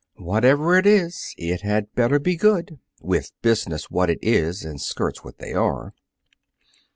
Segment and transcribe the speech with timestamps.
[0.17, 5.23] "Whatever it is, it had better be good with business what it is and skirts
[5.23, 5.93] what they are."